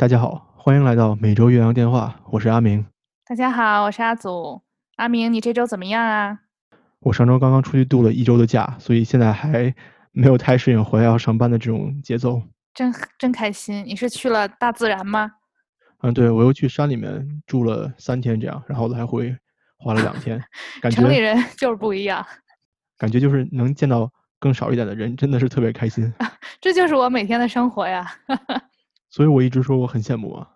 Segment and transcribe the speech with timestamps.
[0.00, 2.86] 大家好，欢迎来到每周岳阳电话，我是阿明。
[3.26, 4.62] 大家好，我是阿祖。
[4.94, 6.38] 阿明，你这周怎么样啊？
[7.00, 9.74] 我上周刚刚出去度了一周的假，所以现在还
[10.12, 12.40] 没有太适应回来要上班的这种节奏。
[12.72, 13.84] 真真开心！
[13.84, 15.32] 你是去了大自然吗？
[16.02, 19.36] 嗯，对，我又去山里面住了三天，这样，然后来回
[19.78, 20.40] 花了两天。
[20.80, 22.24] 感觉城里人就是不一样，
[22.96, 26.14] 感觉就是能见到更少一点的人，真的是特别开心。
[26.62, 28.08] 这就是我每天的生活呀。
[29.18, 30.48] 所以我一直说我很羡慕啊。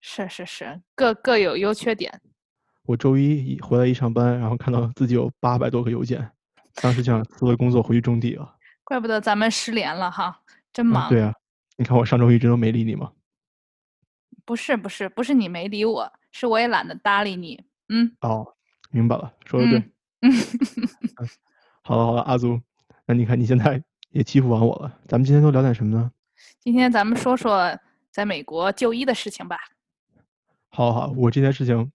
[0.00, 2.20] 是是是，各各有优缺点。
[2.84, 6.30] 我周一一回来一上班，然后看到自己有八百多个邮件，
[6.76, 8.54] 当时就想辞了工作回去种地了。
[8.84, 11.08] 怪不得咱们失联了哈，真忙。
[11.08, 11.34] 对啊，
[11.76, 13.10] 你看我上周一直都没理你吗？
[14.44, 17.64] 不是不是不是你没理我，是我也懒得搭理你。
[17.88, 18.16] 嗯。
[18.20, 18.46] 哦，
[18.92, 19.82] 明白了，说的对。
[20.20, 20.32] 嗯。
[21.82, 22.60] 好了好了，阿祖，
[23.06, 26.12] 那你看你现在也欺负完我了，咱们今天都聊点什么呢？
[26.62, 27.76] 今天咱们说说
[28.12, 29.58] 在美国就医的事情吧。
[30.68, 31.90] 好好，我这件事情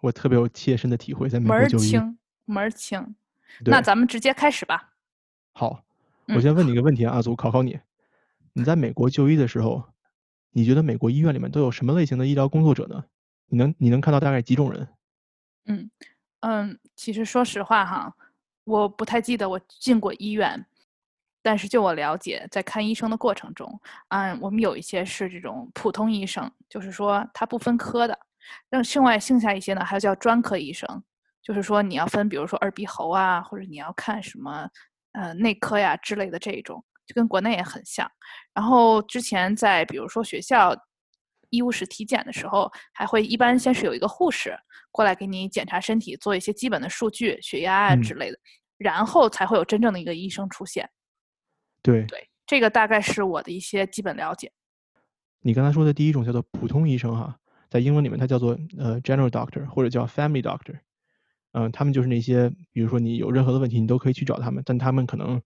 [0.00, 1.96] 我特别有切身的体会，在美国就医。
[1.96, 3.16] 门儿清，门儿清。
[3.64, 4.92] 那咱们直接开始吧。
[5.54, 5.82] 好，
[6.28, 7.80] 我先问你一个问题啊，阿祖，考考你。
[8.52, 9.82] 你在美国就医的时候，
[10.52, 13.02] 你觉得美国医院里面都有什么类型的医疗工作者呢？
[13.48, 14.88] 你能你能看到大概几种人？
[15.64, 15.90] 嗯
[16.42, 18.14] 嗯，其实说实话哈，
[18.62, 20.64] 我不太记得我进过医院。
[21.42, 28.16] 但是就我了解，在看医生的过程中，嗯，我们有一些是这种普通医生，就是说他不分科的。
[28.70, 31.02] 那另外剩下一些呢，还有叫专科医生，
[31.42, 34.68] 就是说你要分，比如说耳鼻喉啊，或者你要看什么，
[35.12, 38.08] 呃，内科呀之类的这种，就跟国内也很像。
[38.54, 40.76] 然后之前在比如说学校
[41.50, 44.56] 医务室体检的时候，还会一般先是有一个护士
[44.90, 48.38] 过来给你检查身体，做一些基本的数据，血压啊之类的，
[48.78, 50.88] 然后才会有真正的一个医生出现。
[51.82, 54.50] 对对，这个大概是我的一些基本了解。
[55.40, 57.36] 你刚才说的第一种叫做普通医生哈，
[57.68, 60.78] 在英文里面它叫做呃 general doctor 或者叫 family doctor，
[61.52, 65.42] 嗯，他们就是那些，比如说你有任何的问题，你都可以去找他们，但他们可能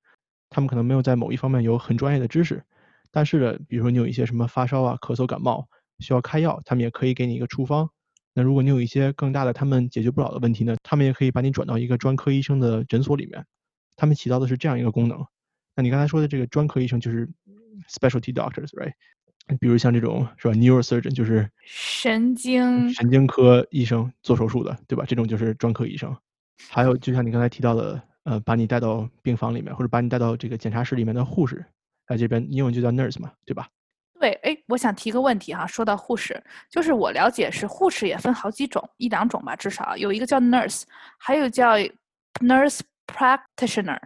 [0.50, 2.62] 他们可能没有在某一方面有很专业的知识，
[3.10, 5.66] 但是呢，比如说你有一些什么发烧啊、咳嗽、感冒
[6.00, 7.88] 需要开药，他们也可以给你一个处方。
[8.34, 13.42] 那如果你有一些更大的他们解决不了的问题呢，他们也可以把你转到一个专科医生的诊所里面，
[13.96, 15.24] 他们起到的是这样一个功能。
[15.76, 17.28] 那你刚才说的这个专科医生就是
[17.88, 18.92] specialty doctors，right？
[19.60, 25.04] 比如像这种是吧，neurosurgeon 就是神经神经科医生做手术的，对吧？
[25.06, 26.16] 这种就是专科医生。
[26.68, 31.64] 还有就像你刚才提到的，呃，把你带到病房里面或者把你带到这个检查室里面的护士，
[32.08, 33.68] 在这边英文就叫 nurse 嘛，对吧？
[34.18, 40.82] 对，哎，我想提个问题哈，说到护士，就是我了解是护士也分好几种，一两种吧，至少有一个叫 nurse，
[41.18, 41.74] 还有叫
[42.40, 44.00] nurse practitioner。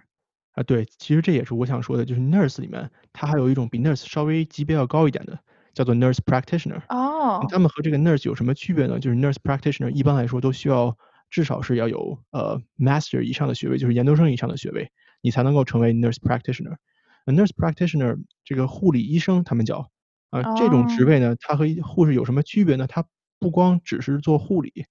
[0.61, 5.39] 啊，对，其实这也是我想说的，就是 nurse 里面，它还有一种比 nurse 稍微级别要高一点的，
[5.73, 6.83] 叫做 nurse practitioner。
[6.89, 7.41] 哦。
[7.51, 9.01] 他们和这个 nurse 有什么区别呢？
[9.01, 10.95] 就是 nurse practitioner 一般来说都需要
[11.31, 14.91] 至少是要有呃 master 以上的学位，就是研究生以上的学位，
[15.23, 16.77] 你才能够成为 nurse practitioner。
[17.25, 19.91] nurse practitioner 这个护理医生他们叫
[20.31, 22.87] 啊，这种职位呢，它和护士有什么区别呢？
[22.87, 23.03] 它
[23.39, 24.85] 不光只是做护理，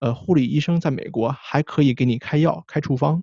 [0.00, 3.22] 呃，护理医生在美国还可以给你开药、开处方。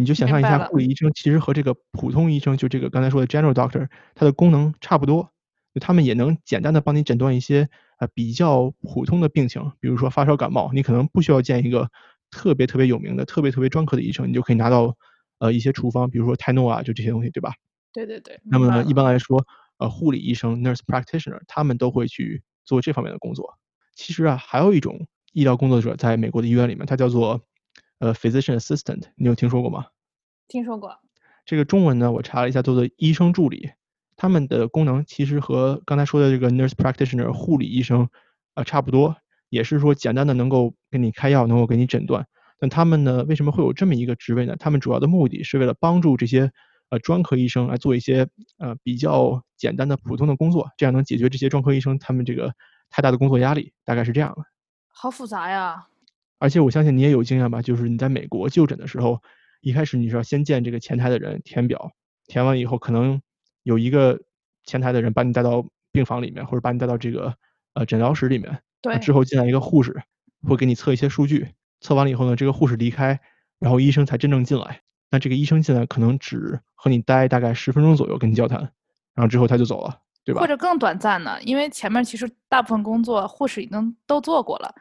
[0.00, 5.30] 你就想象一下，护理医生其实和这个普通医生，就这个刚才说的 general doctor，它的功能差不多。
[5.74, 7.68] 就他们也能简单的帮你诊断一些
[7.98, 11.88] 呃比较普通的病情，比如说发烧感冒，你可能不需要见一个
[12.30, 14.96] 特别特别有名的、特别特别专科的医生，你就可以拿到
[15.38, 17.52] 呃一些处方，比如说泰诺啊，就这些东西，对吧？
[17.92, 18.40] 对对对。
[18.42, 19.46] 那么呢，一般来说，
[19.76, 23.58] 呃，护理医生 nurse practitioner 他们都会去做这方面的工作。
[23.94, 27.40] 其实啊，还有一种医疗工作者在美国的医院里面，他叫做。
[28.00, 29.86] 呃，physician assistant，你有听说过吗？
[30.48, 30.98] 听说过。
[31.46, 33.70] 这个中文呢，我查了一下，叫做医生助理。
[34.16, 38.08] 他们的功能其实和刚才说的这个 nurse practitioner 护理医生
[38.54, 39.16] 啊差不多，
[39.48, 42.26] 也是说简单的能够给你开药，能够给你诊断。
[42.58, 44.56] 但他们呢，为什么会有这么一个职位呢？
[44.58, 46.50] 他们主要的目的是为了帮助这些
[46.90, 52.54] 呃专科医生来做一些呃比较简单的普通的工作，这样能解决这些专科医生他们这个
[52.90, 53.72] 太大的工作压力。
[53.84, 54.42] 大概是这样的。
[54.88, 55.86] 好复杂呀。
[56.40, 59.22] 而且我相信你也有经验吧，就是你在美国就诊的时候，
[59.60, 61.92] 一开始你是要先见这个前台的人填表，
[62.26, 63.20] 填完以后可能
[63.62, 64.18] 有一个
[64.64, 67.34] 前台的人把你带到病房里面，或者把你带到这个
[67.74, 70.02] 呃诊疗室里面，对，之后进来一个护士，
[70.48, 71.46] 会给你测一些数据，
[71.82, 73.20] 测完了以后呢，这个护士离开，
[73.58, 74.80] 然后医生才真正进来。
[75.10, 78.60] 那这个医生进来可能只和你待大概十分钟左右，跟你交谈，
[79.14, 80.40] 然后之后他就走了，对吧？
[80.40, 81.36] 或者更短暂呢？
[81.42, 84.74] 因为前面其实大部分工作护士已经都做过了。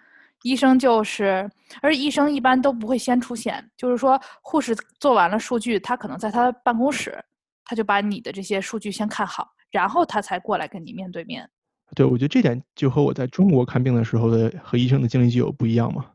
[0.44, 1.50] 医生就是，
[1.82, 3.70] 而医生一般都不会先出现。
[3.76, 7.18] 就是说，护士做完了数据，他可能在他办公室，
[7.66, 11.50] 他就把你的这些数据先看好，然后他才过来跟你面对面。
[11.96, 16.06] 对，我觉得这点就和我在中国看病的时候的和医生的经历就有不一样嘛。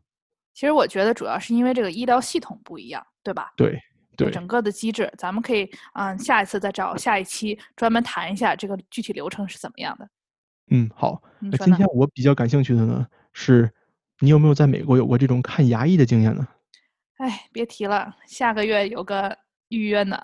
[0.54, 3.52] 其实我觉得主要是因为这个医疗系统不一样，对吧？
[3.56, 3.76] 对
[4.16, 10.08] 对，整个的机制，咱们可以嗯下一次再找下一期专门谈一下这个具体流程是怎么样的。
[10.70, 11.20] 嗯，好。
[11.40, 13.68] 那今天我比较感兴趣的呢是，
[14.20, 16.46] 你有没有在美国有过这种看牙医的经验呢？
[17.18, 19.36] 哎，别提了，下个月有个
[19.68, 20.20] 预约呢。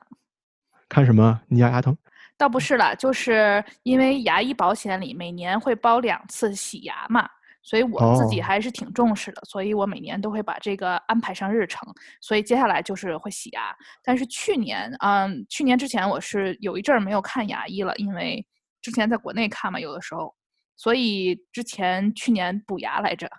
[0.89, 1.41] 看什么？
[1.49, 1.97] 你牙牙疼？
[2.37, 7.29] 倒不是了，就是因为牙医保险里每年会包两次洗牙嘛，
[7.63, 11.87] 所以我自己还是挺重视的，所以我每年都会把这个安排上日程。
[12.21, 18.45] 所以接下来就是会洗牙，但是去年，嗯，去年之前我是有一阵儿没有看牙医了，因为
[18.81, 20.35] 之前在国内看嘛，有的时候，
[20.77, 23.31] 所以之前去年补牙来着。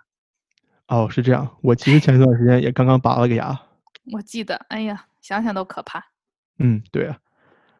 [0.92, 1.48] 哦，是这样。
[1.62, 3.58] 我其实前一段时间也刚刚拔了个牙。
[4.12, 6.04] 我记得，哎呀，想想都可怕。
[6.58, 7.16] 嗯，对啊。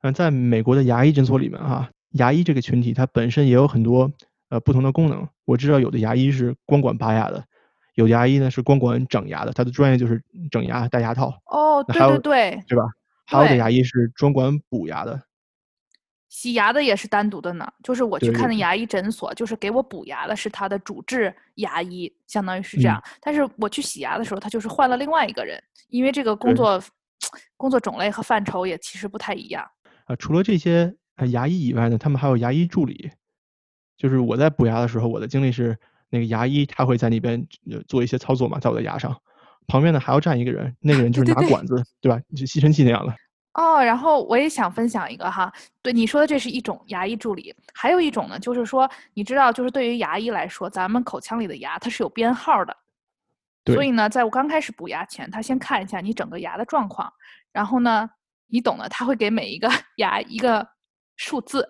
[0.00, 4.10] 嗯，在美国的牙医诊所里面，哈，牙医这个群体它本身也有很多
[4.48, 5.28] 呃不同的功能。
[5.44, 7.44] 我知道有的牙医是光管拔牙的，
[7.96, 11.38] 有牙医呢是光管整牙的，他的专业就是整牙戴牙套。
[11.44, 12.84] 哦，对对对，对吧？
[13.26, 15.20] 还有的牙医是专管补牙的。
[16.32, 22.98] 洗牙的也是单独的呢，就是我去看的牙医诊所，就是给我补牙的是他的主治牙医，相当于是这样。
[23.20, 26.82] 但是我去洗牙的时候，他就是换了另外一个人，因为这个工作
[27.58, 29.62] 工作种类和范畴也其实不太一样。
[30.06, 33.10] 啊，除了这些呃牙医以外呢，他们还有牙医助理。
[33.98, 37.46] 就是我在补牙的时候，我的经历是，那个牙医他会在那边
[37.86, 39.14] 做一些操作嘛，在我的牙上，
[39.66, 42.18] 旁边呢还要站一个人，那个人 就是拿管子，对吧？
[42.34, 43.14] 就吸尘器那样的。
[43.54, 45.52] 哦，然后我也想分享一个哈，
[45.82, 52.76] 对你说的这是一种牙医助理，还有一种呢，就是说你知道，就是对于牙医来说，咱们口腔里的牙它是有编号的，
[53.66, 57.12] 所以呢，在我刚开始补牙前，他先看一下你整个牙的状况，
[57.52, 58.08] 然后呢。
[58.54, 59.66] 你懂的，他会给每一个
[59.96, 60.68] 牙一个
[61.16, 61.66] 数字，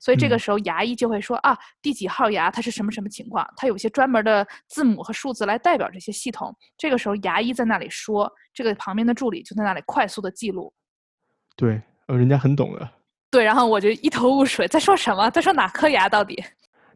[0.00, 6.52] 所以这个时候牙医就会说啊，第几号牙它是什么什么情况，它有些专门的字母和数字来代表这些系统。
[6.76, 10.74] 这个时候牙医在那里说，这个旁边的助理就在那里快速的记录。
[11.58, 12.88] 对，呃，人家很懂的。
[13.32, 15.28] 对，然后我就一头雾水，在说什么？
[15.32, 16.40] 在说哪颗牙到底？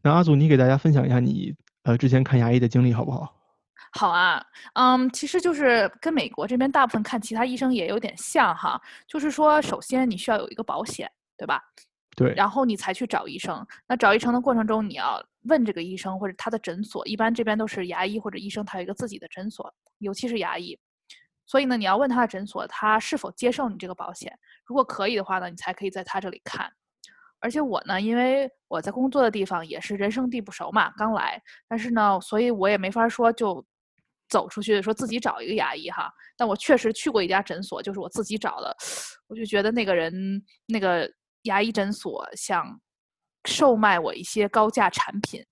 [0.00, 3.34] 那阿祖，你给大家分享一下你呃之前看牙医的经历好不好？
[3.90, 4.40] 好啊，
[4.74, 11.60] 嗯，其实就是跟美国这边大部分看其他医生也有点像哈，就是说，首先你需要有一个保险，对吧？
[12.16, 12.32] 对。
[12.34, 13.66] 然后你才去找医生。
[13.88, 20.78] 那找医生的过程中，你要问这个医生或者他的诊所，一般这边都是牙医或者医生，他有一个自己的诊所，尤其是牙医。
[21.46, 24.32] 所以呢，你要问他的诊所，他是否接受你这个保险。
[24.64, 26.70] 如果可以的话呢，你才可以在他这里看。
[27.40, 33.64] 而且我呢，因为我在工作的地方也是人生地不熟嘛，刚来，但是呢，所以我也没法说就。
[34.28, 38.74] 走出去说自己找一个牙医哈，但我确实去过一家诊所，就是我自己找的，
[39.26, 41.06] 我就觉得那个人那个
[41.42, 42.80] 牙医诊所想
[43.44, 45.44] 售卖我一些高价产品，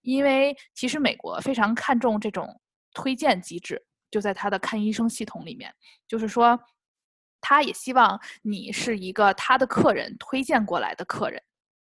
[0.00, 2.48] 因为其实美国非常看重这种
[2.94, 5.74] 推荐机制，就在他的看医生系统里面，
[6.06, 6.58] 就是说
[7.40, 11.42] 他也希望你是一个他的客人推荐过来的客人，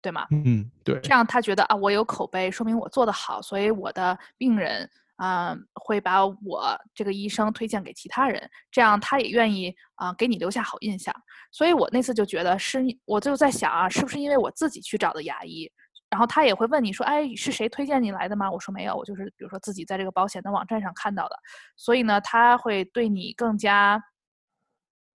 [0.02, 0.28] 对吗？
[0.32, 1.00] 嗯，对。
[1.02, 4.90] 这样他觉得啊，我有口碑，说明我做的好，所以我的病人。
[5.18, 11.14] 啊，会把我这个医生推荐给其他人，这样他也愿意啊给你留下好印象。
[11.52, 15.72] 所以我那次就觉得是，我就在想啊，是不是因为我自己去找的牙医，
[16.14, 18.52] 然后他也会问你说，哎，是谁推荐你来的吗？
[18.52, 21.36] 我说没有，我就是比如说自己在这个保险的网站上看到的。
[21.76, 24.00] 所以呢，他会对你更加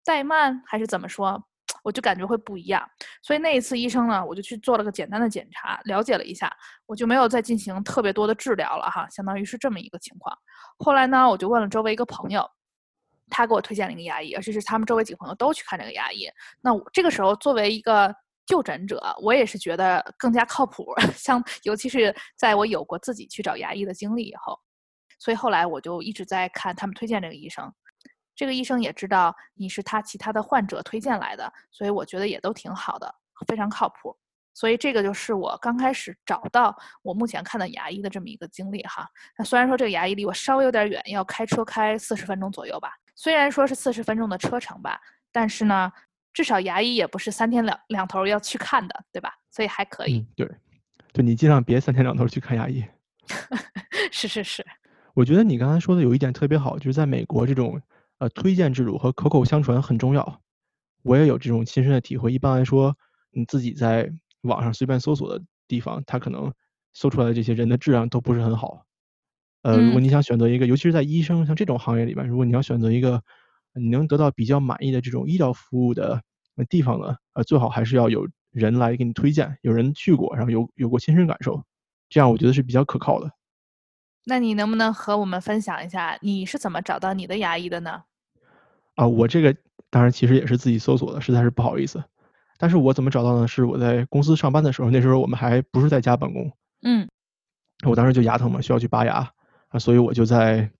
[0.05, 1.45] 怠慢，还是怎么说？
[1.83, 2.89] 我就感觉会不一样，
[3.23, 6.51] 所以那一次医生呢，我就去做了个简单的检查，了解了一下，
[6.87, 10.39] 我就没有再进行特别多的治疗了哈，相当于是这么一个情况。
[10.79, 12.49] 后来呢，我就问了周围一个朋友，
[13.29, 16.27] 他给我推荐了一个牙医，而且是他们周围几个朋友都去看这个牙医。
[16.61, 18.15] 那我这个时候作为一个
[18.47, 20.87] 就诊者，我也是觉得更加靠谱，
[21.17, 24.59] 像尤其是在我有过自己去找牙医的经历以后，
[25.19, 27.73] 所以后来我就一直在看他们推荐这个医生。
[28.37, 33.15] 这个医生也知道你是他其他的患者推荐来的，所以我觉得也都挺好的，
[33.47, 34.17] 非常靠谱。
[34.53, 39.09] 所以这个就是我刚开始找到我目前看的牙医的这么一个经历哈。
[39.37, 42.93] 那虽然说这个牙医离我稍微有点远，要开车开四十分钟左右吧。
[43.17, 45.01] 虽然说是四十分钟的车程吧，
[45.33, 45.91] 但是呢，
[46.35, 49.33] 至少牙医也不是三天两两头要去看的，对吧？
[49.51, 50.27] 所以还可以。
[50.37, 50.47] 对，
[51.15, 52.85] 对你尽量别三天两头去看牙医。
[54.13, 54.63] 是是是。
[55.15, 57.81] 我觉得你刚才说的有一点特别好，就是在美国这种。
[58.19, 60.41] 呃，推荐制度和口口相传很重要，
[61.03, 62.33] 我也有这种亲身的体会。
[62.33, 62.97] 一般来说，
[63.33, 64.09] 你自己在
[64.43, 66.51] 网上随便搜索的地方，它可能
[66.93, 68.87] 搜出来的这些人的质量都不是很好。
[69.63, 73.21] 呃，如果你想选择一个，尤其是在医生像这种行业里边，如果你要选择一个
[73.75, 76.23] 你能得到比较满意的这种医疗服务的
[76.69, 81.63] 地方呢，呃，最好还是要有人来给你推荐，有人去过，然后有有过亲身感受。
[82.09, 83.31] 这样我觉得是比较可靠的。
[84.25, 88.05] 那你能不能和我们分享一下，你是怎么找到你的牙医的呢？
[88.95, 89.55] 啊，我这个
[89.91, 92.03] 当然其实也是自己搜索的，实在是不好意思。
[92.57, 93.49] 但是我怎么找到呢？
[93.49, 96.51] 是我在公司上班的时候，那时候我们还不是在家办公。
[96.83, 97.09] 嗯，
[97.85, 99.29] 我当时就牙疼嘛，需要去拔牙
[99.69, 100.71] 啊，所以我就在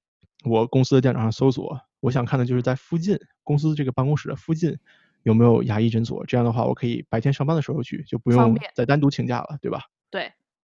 [0.45, 4.77] 我公司的电脑上搜索，我想看的就是在附近公司这个办公室的附近
[5.23, 6.23] 有没有牙医诊所。
[6.27, 9.81] 这样的话，我可以白天上班的时候去，就不用再单独请假了，对吧？
[10.11, 10.31] 对。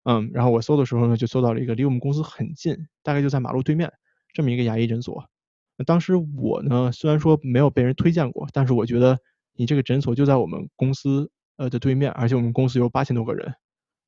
[0.04, 3.92] 嗯，然后我搜的时候呢，就搜到了一个离我们公司很近，大概就在马路对面
[4.32, 5.28] 这么一个牙医诊所。
[5.84, 9.18] 当时我呢，虽然说没有被人推荐过，但是我觉得
[9.52, 13.52] 你这个诊所就在我们公司呃的对面，而且我们公司有八千多个人，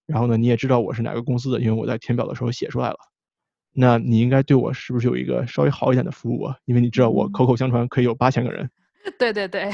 [0.07, 2.97] 然后呢，你也知道我是哪个公司的，因为我在填表的时候写出来了。
[3.73, 6.57] 那你应该对我是不是有一个稍微好一点的服务啊？
[6.65, 8.69] 因为你知道我口口相传可以有八千个人。
[9.19, 9.71] 对对对。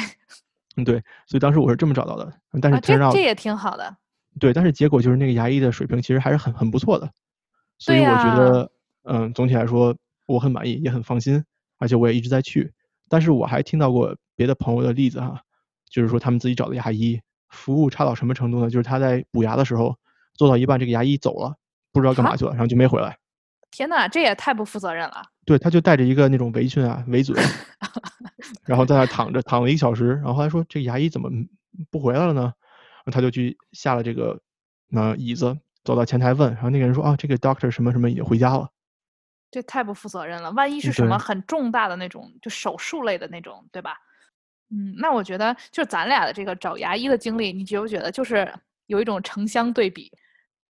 [0.76, 2.33] 嗯，对，所以当时我是这么找到的。
[2.61, 3.97] 但是这这也挺好的。
[4.38, 7.11] 对，但是结果就是那个牙医的水平其实还是很很不错的，
[7.79, 8.71] 所以我觉得，
[9.05, 11.43] 嗯，总体来说我很满意，也很放心。
[11.79, 12.73] 而且我也一直在去，
[13.09, 15.41] 但是我还听到过别的朋友的例子哈，
[15.91, 18.71] 就是说他们自己找的牙医服务差到什么程度呢？
[18.71, 19.95] 就是他在补牙的时候
[20.35, 21.55] 做到一半，这个牙医走了，
[21.93, 23.19] 不知道干嘛去了，然后就没回来。
[23.71, 25.23] 天呐，这也太不负责任了。
[25.45, 27.41] 对，他就带着一个那种围裙啊，围嘴，
[28.67, 31.31] 然后在那躺着躺了一个小时，然后后来说这个牙医怎么
[31.91, 32.53] 不回来了呢？
[33.13, 34.41] 他就去下了这个
[34.89, 38.69] 那椅子，走到前台问，然后那个人说啊，这个 doctor 什么什么已经回家了。
[39.49, 43.97] 这太不负责任了，万一是什么很重大的那种，就手术类的那种，对吧？
[44.71, 48.53] 嗯，那我觉得就咱俩的这个找牙医的经历，你觉不觉得就是
[48.87, 50.11] 有一种城乡对比？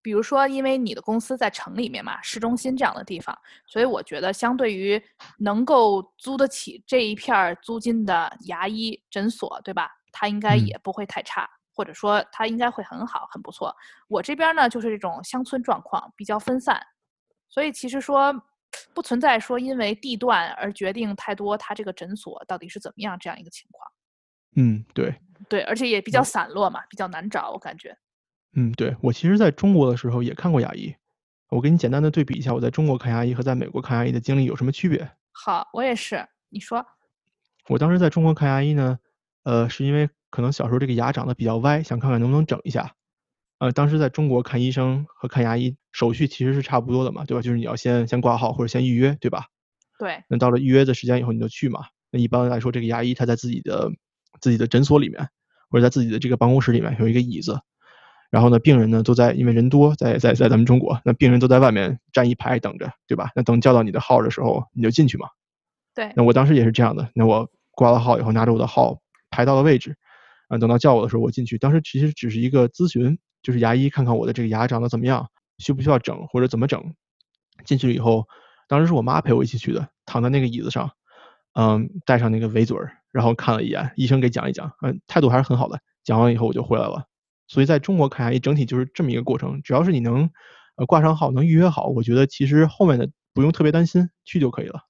[0.06, 3.36] 比如说，因为你的公司在城里面嘛，市中心这样的地方，
[3.66, 5.02] 所以我觉得相对于
[5.40, 9.90] 能够租得起这一片租金的牙医诊所，对吧？
[10.12, 13.74] 它应该也不会太差，或者说它应该会很好，很不错。
[14.06, 16.80] 我这边呢，就是这种乡村状况比较分散，
[17.48, 18.32] 所以其实说。
[18.92, 23.90] 不存在说因为地段而决定太多，它这个诊所到底是怎么样这样一个情况。
[24.56, 27.96] 嗯，对，对，而且也比较散落嘛，比较难找，我感觉。
[28.56, 30.94] 嗯，对我其实在中国的时候也看过牙医，
[31.50, 35.08] 我给你简单的对比一下，我在中国看牙医和在美国看牙医的经历有什么区别？
[35.32, 36.84] 好，我也是，你说。
[37.68, 38.98] 我当时在中国看牙医呢，
[39.42, 42.94] 呃，是因为可能小时候这个牙长得比较歪，想看看能不能整一下。
[43.58, 47.42] 呃，当时在中国看医生和看牙医手续其实是差不多的嘛，对吧？
[47.42, 49.46] 就是你要先先挂号或者先预约，对吧？
[49.98, 50.22] 对。
[50.28, 51.80] 那到了预约的时间以后，你就去嘛。
[52.10, 53.90] 那一般来说，这个牙医他在自己的
[54.40, 55.28] 自己的诊所里面，
[55.68, 57.58] 或者在自己的这个办公室里面有一个椅子，
[58.36, 63.30] 然后呢，病人呢都在，因为人多，在在在咱们中国，那病人都在外面站一排等着，对吧？
[63.34, 65.26] 那等叫到你的号的时候，你就进去嘛。
[65.94, 66.12] 对。
[66.14, 69.00] 那我当时也是这样的，那我挂了号以后，拿着我的号
[69.30, 69.96] 排到了位置，
[70.48, 71.56] 啊，等到叫我的时候，我进去。
[71.56, 73.18] 当时其实只是一个咨询。
[73.42, 75.28] 就是牙医看看我的这个牙长得怎么样，
[75.58, 76.82] 需不需要整或者怎么整。
[77.64, 78.26] 进去了以后，
[78.66, 80.90] 当时是我妈陪我一起去的，躺在那个椅子上，
[81.54, 85.78] 嗯，戴上那个围嘴儿，然后看了一眼，医生给讲一讲，嗯，态度还是很好的。
[86.02, 87.04] 讲完以后我就回来了。
[87.48, 90.30] 所以在中国看牙医整体就是这么一个过程，只要是你能
[90.76, 94.80] 呃挂上号能预约好，我觉得其实后面的不用特别担心，去就可以了。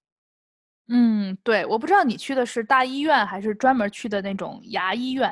[0.88, 5.28] 嗯，对，我不知道你去的是大医院还是专门去的那种牙医院。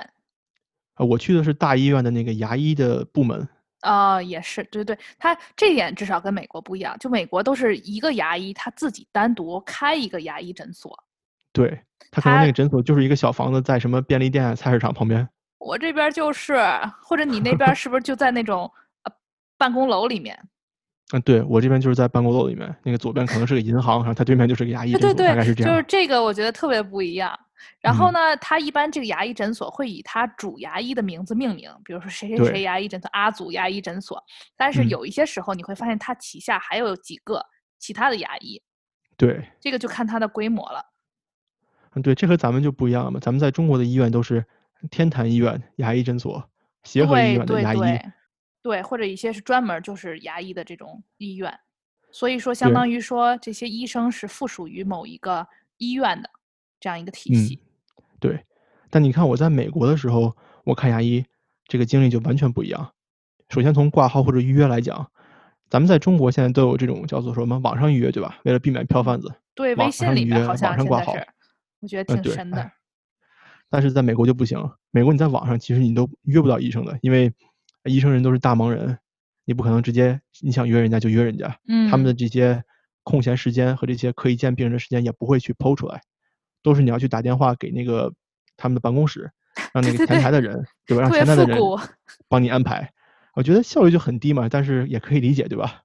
[0.95, 3.49] 啊，我去的是大医院的那个牙医的部门。
[3.81, 10.99] 啊，也是，对对，他这点至少跟美国不一样，就美国都是一个牙医他自己单独开一个牙医诊所。
[11.52, 11.78] 对
[12.11, 15.28] 他可能那个诊所就是一个小房子，在什么便利店、菜市场旁边。
[15.64, 16.59] 我这边就是，
[17.02, 18.71] 或者你那边是不是就在那种
[19.04, 19.12] 呃
[19.56, 20.38] 办公楼里面？
[21.12, 25.73] 嗯，对我这边就是在办公楼里面，那个左边可能是个银行，然后它对面就是个牙医诊所，大概是这样。
[25.73, 27.38] 就是这个，我觉得特别不一样。
[27.80, 34.23] 然后呢，他一般这个牙医诊所会以他主牙医的名字命名，比如说谁谁谁牙医诊所、阿祖牙医诊所。
[34.56, 37.42] 但是有一些时候你会发现，他旗下还有几个
[37.78, 38.61] 其他的牙医。
[39.16, 40.85] 对，这个就看它的规模了。
[41.94, 43.21] 嗯，对，这和咱们就不一样了嘛。
[43.21, 44.44] 咱们在中国的医院都是
[44.90, 46.50] 天坛医院牙医诊所、
[46.83, 47.99] 协和医院的牙医，
[48.62, 51.59] 对，或者一些是专门就是牙医的这种医院。
[52.11, 55.47] 所以说，相当于说这些医生是附属于某一个
[55.78, 56.31] 医院的。
[56.81, 57.59] 这样一个体系，
[58.21, 58.45] 对，
[58.90, 61.25] 但你看我在美国的时候，我看牙医
[61.66, 62.93] 这个经历就完全不一样。
[63.49, 65.11] 首先从挂号或者预约来讲，
[65.71, 68.38] 咱们在中国现在都有这种叫做什么网上预约，对吧？
[68.45, 71.26] 为了避免票贩子，对，微信里面好像现在是，
[71.81, 72.71] 我觉得挺深的。
[73.71, 74.59] 但是在美国就不行，
[74.90, 77.33] 美国你在网上其实你都约不到医生的，因为
[77.85, 78.99] 医生人都是大忙人，
[79.44, 82.62] 你不可能直接你想约人家就约人家，嗯，他们的这些
[83.02, 86.00] 空闲时间和这些可以见病人的时间也不会去剖出来。
[86.62, 88.11] 都是你要去打电话给那个
[88.56, 89.30] 他们的办公室，
[89.75, 91.02] 让那个前台的人，对吧？
[91.04, 91.59] 让前台的人
[92.26, 92.90] 帮你安排。
[93.35, 95.83] 我觉得效率就很低嘛，但是也可以理解，对吧？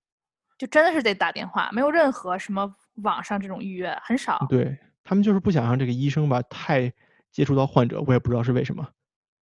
[0.58, 4.46] 就真的是得打电话，没有任何什么网上这种预约，很少。
[4.50, 6.94] 对他们就是不想让这个医生吧太
[7.32, 8.88] 接触到患者，我也不知道是为什么。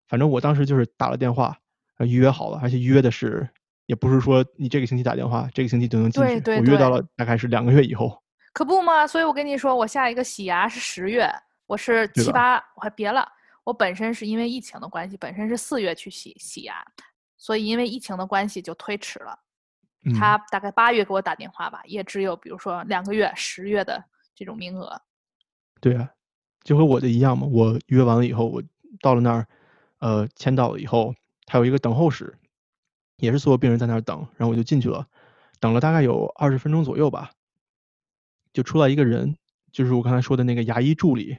[0.09, 1.57] 反正我当时就是打了电话，
[2.01, 3.49] 预约好了，而且预约的是
[3.87, 6.41] 也不是说你这个星期打电话，这个星期就能进去。
[6.41, 8.23] 对对我约到了大概是两个月以后。
[8.53, 11.29] 可不嘛，所以我跟你说，我下一个洗牙是十月，
[11.67, 13.29] 我是七八，我还别了。
[13.65, 16.83] 我本身是因为疫情的关系，本身是四月去洗洗牙，
[17.37, 19.39] 所以因为疫情的关系就推迟了。
[20.19, 24.03] 他大概八月给我打电话吧，也只有比如说两个月、十月的
[24.37, 25.03] 这种名额。
[25.81, 26.09] 对啊，
[26.67, 27.47] 就和我的一样嘛。
[27.47, 28.61] 我约完了以后，我
[29.01, 29.47] 到了那儿，
[30.01, 31.15] 呃，签到了以后，
[31.47, 32.35] 还有一个等候室，
[33.19, 35.07] 也是所有病人在那儿等，然后我就进去了，
[35.61, 37.31] 等了大概有二十分钟左右吧，
[38.53, 39.37] 就出来一个人，
[39.71, 41.39] 就是我刚才说的那个牙医助理，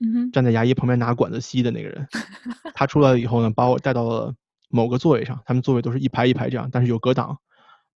[0.00, 2.08] 嗯站在牙医旁边拿管子吸的那个人。
[2.74, 4.34] 他出来了以后呢，把我带到了
[4.70, 7.38] 某个座位上，他们座位都是一排一排这样，但是有隔挡。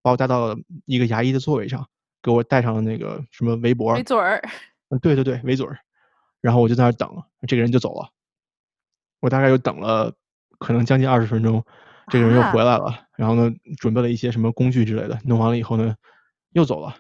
[0.02, 1.87] 把我带到了一个牙医的座位上，
[2.23, 4.43] 给我戴上了那个什么围脖，围嘴儿。
[4.88, 5.79] 嗯，对对对，围嘴儿。
[6.41, 8.09] 然后我就在那儿等，这个人就走了。
[9.21, 10.13] 我大概又等了
[10.59, 11.63] 可能将近二十分钟，
[12.09, 13.07] 这个人又回来了。
[13.17, 15.95] 然后呢，准备了一些什么工具之类的，弄完了以后呢，
[16.53, 16.95] 又走了。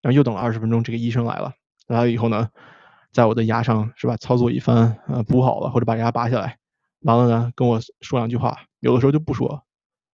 [0.00, 1.52] 然后又等了二十分钟，这个医生来了。
[1.88, 2.48] 来了以后呢，
[3.12, 6.58] 在我的牙上是吧，操作一番，呃，补好了或者把牙拔下来，
[7.00, 9.64] 完了呢，跟我说两句话，有的时候就不说。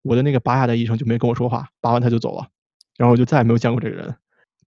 [0.03, 2.49] 我的那个拔牙的医生就没跟我说话，拔完他就走了，
[2.97, 4.17] 然后我就再也没有见过这个人。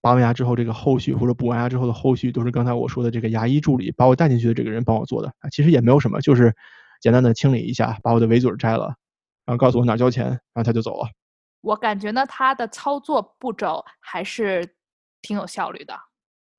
[0.08, 5.50] 拔完牙之后，这个后续或者补完牙之后的后续，都是刚才我说的这个牙医助理把我带进去的这个人帮我做的啊。
[5.50, 6.50] 其实也没有什么，就是
[7.02, 8.94] 简单的清理一下，把我的围嘴摘了，
[9.44, 11.10] 然后告诉我哪交钱，然后他就走了。
[11.60, 14.66] 我感觉呢，他的操作步骤还是
[15.20, 15.94] 挺有效率的。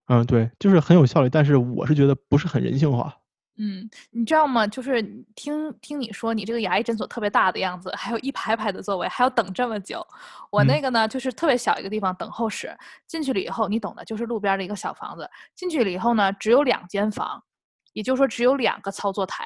[0.09, 3.15] 嗯，对，就是很有效率，但是我是觉得不是很人性化。
[3.61, 4.65] 嗯，你知道吗？
[4.65, 5.03] 就是
[5.35, 10.01] 听听你说，你这个牙医诊所特别大的样子，还有一排排的座位，还要等这么久。
[10.49, 12.73] 我那个呢，就是特别小一个地方，等候室。
[13.05, 15.29] 进去了以后，你懂的，就是路边的一个小房子。
[15.55, 17.43] 进去了以后呢，只有两间房，
[17.91, 19.45] 也就是说只有两个操作台。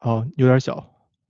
[0.00, 0.82] 哦，有点小。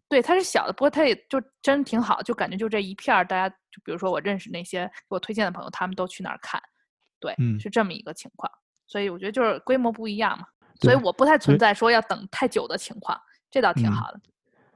[0.08, 6.62] 对，它是小的，不过它也就真挺好，就感觉就这一片儿，大家就比如说我认识那些给我推荐的朋友，他们都去那儿看。
[7.18, 8.48] 对，是这么一个情况。
[8.86, 10.46] 所以我觉得就是规模不一样嘛。
[10.84, 13.18] 所以我不太存在说要等太久的情况，
[13.50, 14.20] 这倒挺好的。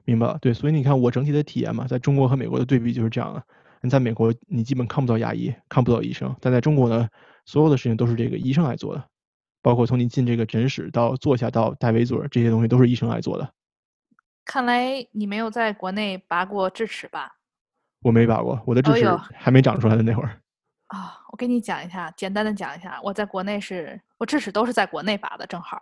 [0.04, 3.42] 明白了，对，所以你看我整体的体验嘛，在中国和美国的对比就是这样的。
[3.80, 7.08] 你在美国，你基本看不到牙医，看不到医生；但在中国呢，
[7.44, 9.04] 所有的事情都是这个医生来做的，
[9.62, 13.48] 包括从你进这个诊室到坐下到戴围嘴这些东西都是医生来做的。
[14.44, 17.36] 看来你没有在国内拔过智齿吧？
[18.02, 20.40] 我没拔过，我的智齿还没长出来的那会儿。
[20.88, 25.80] 啊，我跟你讲一下，简单的讲一下，我在国内是我智齿都是在国内拔的，正好。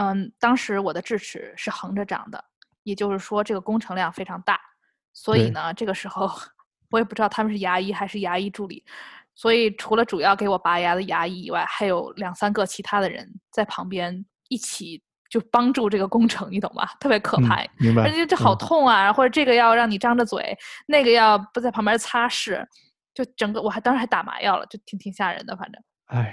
[0.00, 2.42] 嗯，当时我的智齿是横着长的，
[2.84, 4.60] 也就是说这个工程量非常大，
[5.12, 6.30] 所以呢，这个时候
[6.90, 8.84] 我也不知道他们是牙医还是牙医助理，
[9.34, 16.86] 所以除了主要给我拔牙的牙医以外，还有两三个其他的人在旁边一起就帮助这个工程，你懂吗？
[17.00, 18.04] 特别可怕，明白？
[18.04, 20.56] 而且这好痛啊，或者这个要让你张着嘴，
[20.86, 22.64] 那个要不在旁边擦拭。
[23.14, 25.82] 就整个我还当时还打麻药了，就挺挺吓人的，反正。
[26.06, 26.32] 哎，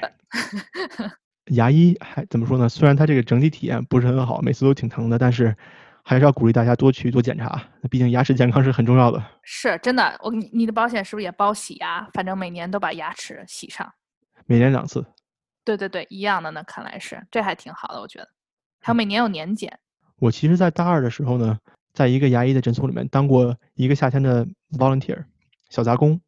[1.51, 2.67] 牙医还怎么说呢？
[2.67, 5.55] 虽然他这个整体体验不是很好，每次都挺疼的，但是
[6.03, 7.62] 还是要鼓励大家多去多检查。
[7.81, 9.23] 那毕竟牙齿健康是很重要的。
[9.43, 12.08] 是真的，我你你的保险是不是也包洗牙？
[12.13, 13.88] 反正每年都把牙齿洗上。
[14.45, 15.05] 每年两次。
[15.63, 16.51] 对对对，一样的。
[16.51, 18.27] 呢看来是这还挺好的，我觉得。
[18.81, 19.79] 还有每年有年检。
[20.17, 21.58] 我其实，在大二的时候呢，
[21.93, 25.23] 在一个牙医的诊所里面当过一个夏天的 volunteer
[25.69, 26.19] 小杂工。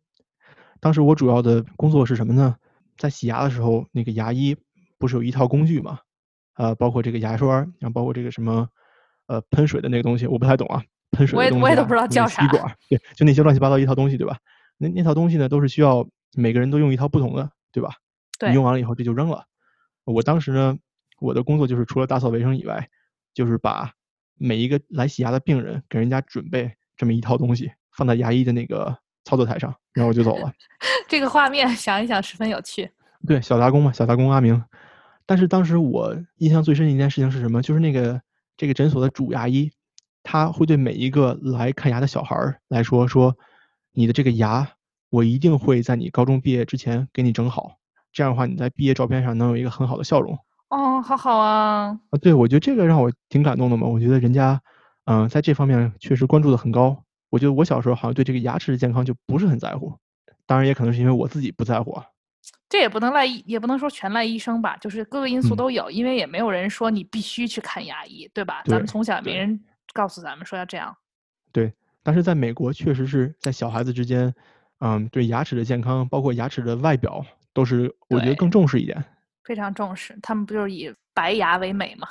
[0.80, 2.56] 当时我主要的工作是什么呢？
[2.98, 4.58] 在洗牙的时候，那个牙医
[4.98, 6.00] 不是有一套工具嘛？
[6.56, 8.68] 呃，包括这个牙刷，然后包括这个什么
[9.28, 10.84] 呃喷水的那个东西，我不太懂啊。
[11.12, 12.42] 喷水的东西，我也都不知道叫啥。
[12.42, 14.38] 吸管，对，就那些乱七八糟一套东西，对吧？
[14.78, 17.92] 那那套东西呢，都是需要每个人都用一套不同的，对吧？
[18.40, 18.50] 对。
[18.50, 19.46] 你用完了以后，这就扔了。
[20.04, 20.78] 我当时呢，
[21.20, 22.88] 我的工作就是除了打扫卫生以外，
[23.34, 23.92] 就是把
[24.36, 28.98] 每一个来洗牙的病人给人家准备这么一套东西，放在牙医的那个。
[29.28, 30.50] 操作台上，然后我就走了。
[31.06, 32.90] 这个画面想一想十分有趣。
[33.28, 34.64] 对，小杂工嘛，小杂工阿明。
[35.28, 37.62] 但是当时我印象最深的一件事情是什么？
[37.62, 38.20] 就是那个
[38.58, 39.72] 这个诊所的主牙医，
[40.24, 43.38] 他会对每一个来看牙的小孩儿来说说
[43.94, 44.68] ：“你的这个牙，
[45.12, 47.74] 我一定会在你高中毕业之前给你整好。
[48.12, 50.36] 这样的话，你在毕业照片上能有一个很好的笑容。”
[50.70, 52.00] 哦，好好啊。
[52.10, 53.86] 啊，对，我觉得这个让我挺感动的嘛。
[53.86, 54.62] 我觉得人家，
[55.06, 57.04] 嗯，在这方面确实关注的很高。
[57.30, 59.94] 我觉得我小时候好像对这个牙齿的健康就不是很在乎，
[60.46, 62.02] 当然也可能是因为我自己不在乎。
[62.70, 68.62] 这也不能赖，也不能说全赖医生吧，就是各个因素都有，因为也没有人说你必须去看牙医，对吧？
[68.66, 69.60] 咱们从小也没人
[69.94, 70.96] 告诉咱们说要这样。
[71.54, 74.34] 对，但是在美国，确实是在小孩子之间，
[74.80, 79.02] 嗯，对牙齿的健康，包括牙齿的外表，都是我觉得更重视一点。
[79.46, 80.18] 非常重视。
[80.22, 82.08] 他们不就是以白牙为美嘛，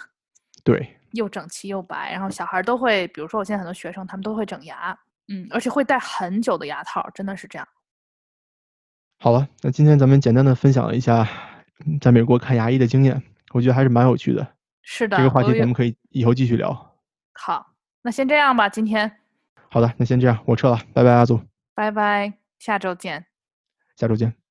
[0.64, 7.68] 对，又整齐又白，然后小孩儿都会，比如说我现在很多学生，他们都会整牙，嗯，而且会戴很久的牙套，真的是这样。
[9.18, 11.28] 好了，那今天咱们简单的分享了一下
[11.84, 14.46] 嗯在美国看牙医的经验，我觉得还是蛮有趣的。
[14.82, 16.94] 是的，这个话题咱们可以以后继续聊。
[17.32, 19.10] 好，那先这样吧，今天
[19.68, 21.40] 好的，那先这样，我撤了，拜拜，阿祖，
[21.74, 23.26] 拜拜，下周见。
[23.96, 24.45] 下周见。